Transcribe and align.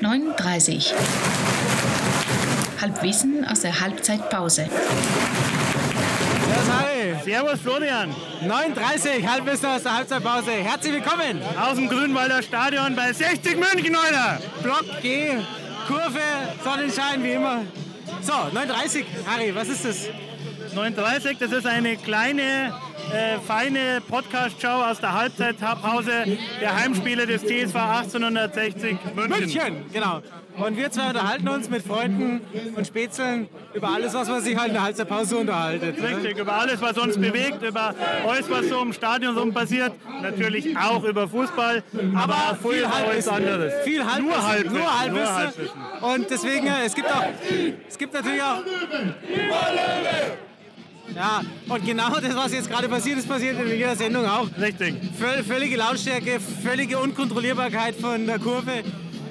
9.30 0.00 0.92
Halbwissen 2.80 3.44
aus 3.44 3.62
der 3.62 3.80
Halbzeitpause. 3.80 4.68
Servus 6.46 6.70
Harry. 6.72 7.16
Servus 7.24 7.60
Florian. 7.60 8.14
9.30 8.44 9.26
Halbwissen 9.26 9.66
aus 9.66 9.82
der 9.82 9.96
Halbzeitpause. 9.96 10.52
Herzlich 10.52 10.92
willkommen. 10.92 11.42
Aus 11.60 11.74
dem 11.74 11.88
Grünwalder 11.88 12.40
Stadion 12.40 12.94
bei 12.94 13.12
60 13.12 13.56
München, 13.56 13.96
Alter. 13.96 14.40
Block 14.62 14.84
G, 15.02 15.38
Kurve, 15.88 16.20
Sonnenschein 16.62 17.24
wie 17.24 17.32
immer. 17.32 17.62
So, 18.22 18.32
9.30 18.32 19.04
Harry, 19.26 19.52
was 19.52 19.70
ist 19.70 19.86
das? 19.86 20.06
9.30 20.76 21.36
das 21.40 21.50
ist 21.50 21.66
eine 21.66 21.96
kleine, 21.96 22.72
äh, 23.12 23.38
feine 23.46 24.00
Podcast-Show 24.08 24.68
aus 24.68 25.00
der 25.00 25.12
Halbzeitpause 25.12 26.12
der 26.60 26.76
Heimspiele 26.76 27.26
des 27.26 27.42
TSV 27.42 27.74
1860 27.76 28.96
München. 29.14 29.40
München, 29.40 29.84
genau. 29.92 30.20
Und 30.56 30.76
wir 30.76 30.90
zwei 30.90 31.08
unterhalten 31.08 31.48
uns 31.48 31.70
mit 31.70 31.82
Freunden 31.82 32.40
und 32.76 32.86
Spätzeln 32.86 33.48
über 33.72 33.88
alles, 33.88 34.12
was 34.12 34.28
man 34.28 34.42
sich 34.42 34.56
halt 34.56 34.68
in 34.68 34.74
der 34.74 34.82
Halbzeitpause 34.82 35.36
unterhaltet. 35.38 35.98
ne? 36.00 36.08
Richtig, 36.08 36.38
über 36.38 36.52
alles, 36.54 36.80
was 36.82 36.98
uns 36.98 37.16
bewegt, 37.16 37.62
über 37.62 37.94
alles, 38.28 38.50
was 38.50 38.68
so 38.68 38.82
im 38.82 38.92
Stadion 38.92 39.34
so 39.34 39.50
passiert. 39.52 39.92
Natürlich 40.22 40.76
auch 40.76 41.02
über 41.04 41.28
Fußball, 41.28 41.82
aber, 42.14 42.34
Aber 42.34 42.56
viel 42.56 42.72
viel 42.72 42.90
Halbwissen. 42.90 43.32
anderes. 43.32 43.72
Viel 43.84 44.04
Halbwissen. 44.04 44.24
Nur 44.28 44.46
Halbwissen. 44.48 44.78
Nur 44.78 45.00
Halbwissen. 45.00 45.24
Nur 45.24 45.34
Halbwissen. 45.34 45.80
Und 46.02 46.30
deswegen, 46.30 46.66
äh, 46.66 46.84
es 46.84 46.94
gibt 46.94 47.10
auch, 47.10 47.24
es 47.88 47.96
gibt 47.98 48.12
natürlich 48.12 48.42
auch. 48.42 48.62
Ja, 51.14 51.42
und 51.68 51.84
genau 51.84 52.08
das, 52.20 52.34
was 52.36 52.52
jetzt 52.52 52.70
gerade 52.70 52.88
passiert 52.88 53.18
ist, 53.18 53.28
passiert 53.28 53.60
in 53.60 53.68
jeder 53.68 53.96
Sendung 53.96 54.24
auch. 54.26 54.46
Richtig. 54.60 54.94
Völ- 55.20 55.42
Völlige 55.42 55.76
Lautstärke, 55.76 56.38
völlige 56.62 56.98
Unkontrollierbarkeit 56.98 57.94
von 57.96 58.26
der 58.26 58.38
Kurve. 58.38 58.82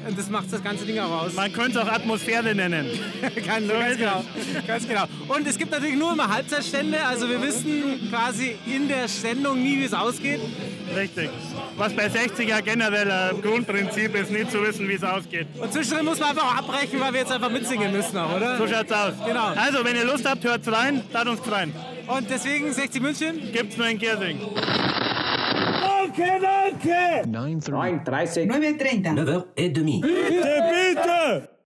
Und 0.08 0.18
das 0.18 0.30
macht 0.30 0.52
das 0.52 0.64
ganze 0.64 0.86
Ding 0.86 1.00
auch 1.00 1.24
aus. 1.24 1.34
Man 1.34 1.52
könnte 1.52 1.80
es 1.80 1.86
auch 1.86 1.92
Atmosphäre 1.92 2.56
nennen. 2.56 2.88
Kann, 3.46 3.68
So 3.68 3.74
ganz, 3.74 3.98
genau, 3.98 4.24
ganz 4.68 4.88
genau. 4.88 5.04
Und 5.28 5.48
es 5.48 5.58
gibt 5.58 5.72
natürlich 5.72 5.96
nur 5.96 6.14
immer 6.14 6.28
Halbzeitstände. 6.28 6.98
Also 7.06 7.30
wir 7.30 7.42
wissen 7.42 8.10
quasi 8.10 8.56
in 8.66 8.88
der 8.88 9.08
Sendung 9.08 9.62
nie, 9.62 9.78
wie 9.78 9.86
es 9.86 9.94
ausgeht. 9.94 10.40
Richtig. 10.96 11.30
Was 11.78 11.94
bei 11.94 12.10
60 12.10 12.50
ja 12.50 12.62
generell 12.62 13.10
ein 13.12 13.42
Grundprinzip 13.42 14.16
ist, 14.16 14.32
nicht 14.32 14.52
zu 14.52 14.62
wissen, 14.64 14.88
wie 14.90 14.94
es 14.94 15.04
ausgeht. 15.04 15.48
Und 15.60 15.72
zwischendrin 15.72 16.06
muss 16.06 16.20
man 16.20 16.30
einfach 16.30 16.46
auch 16.46 16.58
abbrechen, 16.58 17.00
weil 17.00 17.14
wir 17.14 17.20
jetzt 17.22 17.32
einfach 17.32 17.50
mitsingen 17.50 17.92
müssen, 17.92 18.18
auch, 18.18 18.36
oder? 18.36 18.58
So 18.58 18.68
schaut's 18.68 18.92
aus. 18.92 19.14
Genau. 19.26 19.54
Also, 19.56 19.84
wenn 19.86 19.96
ihr 19.96 20.06
Lust 20.06 20.28
habt, 20.28 20.44
hört 20.44 20.68
rein, 20.68 21.04
tat 21.14 21.28
uns 21.28 21.40
freuen. 21.42 21.74
Und 22.08 22.30
deswegen 22.30 22.74
60 22.74 23.02
München. 23.02 23.52
Gibt's 23.54 23.78
nur 23.78 23.88
in 23.88 24.00
Giersing. 24.00 24.40
9.30. 26.20 27.26
9.30. 27.26 28.46
9h30. 28.48 30.02
9h30. 30.04 31.59